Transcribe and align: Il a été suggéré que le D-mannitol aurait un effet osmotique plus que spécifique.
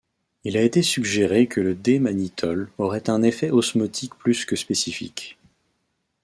Il 0.45 0.57
a 0.57 0.63
été 0.63 0.81
suggéré 0.81 1.45
que 1.45 1.61
le 1.61 1.75
D-mannitol 1.75 2.71
aurait 2.79 3.07
un 3.11 3.21
effet 3.21 3.51
osmotique 3.51 4.15
plus 4.15 4.45
que 4.45 4.55
spécifique. 4.55 5.37